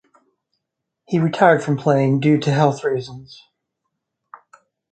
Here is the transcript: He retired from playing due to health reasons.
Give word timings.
He 1.05 1.19
retired 1.19 1.63
from 1.63 1.77
playing 1.77 2.21
due 2.21 2.39
to 2.39 2.51
health 2.51 2.83
reasons. 2.83 3.39